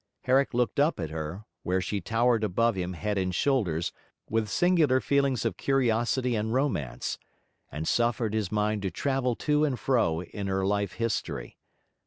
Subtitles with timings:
[0.23, 3.91] Herrick looked up at her, where she towered above him head and shoulders,
[4.27, 7.19] with singular feelings of curiosity and romance,
[7.71, 11.55] and suffered his mind to travel to and fro in her life history.